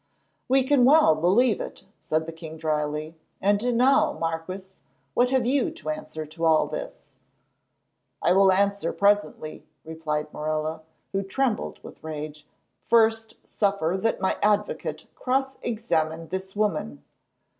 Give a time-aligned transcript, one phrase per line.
[0.47, 3.15] "We can well believe it," said the king drily.
[3.39, 4.69] "And now, Marquis,
[5.13, 7.11] what have you to answer to all this?"
[8.19, 12.47] "I will answer presently," replied Morella, who trembled with rage.
[12.83, 17.03] "First suffer that my advocate cross examine this woman."